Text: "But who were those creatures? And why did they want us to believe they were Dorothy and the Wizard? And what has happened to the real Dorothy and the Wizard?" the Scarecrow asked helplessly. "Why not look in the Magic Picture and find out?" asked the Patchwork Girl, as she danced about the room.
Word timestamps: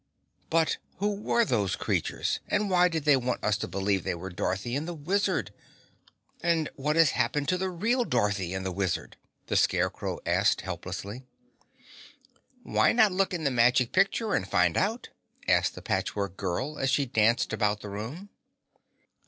"But 0.49 0.77
who 0.97 1.11
were 1.13 1.45
those 1.45 1.75
creatures? 1.75 2.39
And 2.47 2.71
why 2.71 2.87
did 2.87 3.03
they 3.05 3.15
want 3.15 3.43
us 3.43 3.55
to 3.57 3.67
believe 3.67 4.03
they 4.03 4.15
were 4.15 4.31
Dorothy 4.31 4.75
and 4.75 4.87
the 4.87 4.95
Wizard? 4.95 5.53
And 6.41 6.71
what 6.75 6.95
has 6.95 7.11
happened 7.11 7.47
to 7.49 7.57
the 7.59 7.69
real 7.69 8.03
Dorothy 8.03 8.55
and 8.55 8.65
the 8.65 8.71
Wizard?" 8.71 9.15
the 9.45 9.55
Scarecrow 9.55 10.17
asked 10.25 10.61
helplessly. 10.61 11.27
"Why 12.63 12.93
not 12.93 13.11
look 13.11 13.31
in 13.31 13.43
the 13.43 13.51
Magic 13.51 13.91
Picture 13.91 14.33
and 14.33 14.47
find 14.49 14.75
out?" 14.75 15.09
asked 15.47 15.75
the 15.75 15.83
Patchwork 15.83 16.35
Girl, 16.35 16.79
as 16.79 16.89
she 16.89 17.05
danced 17.05 17.53
about 17.53 17.81
the 17.81 17.89
room. 17.89 18.29